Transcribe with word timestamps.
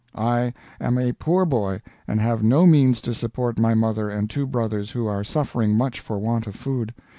I 0.15 0.55
am 0.79 0.97
a 0.97 1.11
poor 1.13 1.45
boy 1.45 1.83
and 2.07 2.19
have 2.19 2.41
no 2.41 2.65
means 2.65 3.01
to 3.01 3.13
support 3.13 3.59
my 3.59 3.75
mother 3.75 4.09
and 4.09 4.27
two 4.31 4.47
brothers 4.47 4.89
who 4.89 5.05
are 5.05 5.23
suffering 5.23 5.77
much 5.77 5.99
for 5.99 6.17
want 6.17 6.47
of 6.47 6.55
food. 6.55 6.91